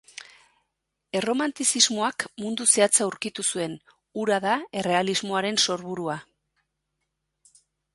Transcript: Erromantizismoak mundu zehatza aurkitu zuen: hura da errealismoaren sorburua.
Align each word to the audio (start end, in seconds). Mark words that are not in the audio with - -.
Erromantizismoak 1.19 2.25
mundu 2.45 2.67
zehatza 2.73 3.05
aurkitu 3.07 3.47
zuen: 3.53 3.79
hura 4.23 4.43
da 4.49 4.59
errealismoaren 4.83 5.65
sorburua. 5.69 6.23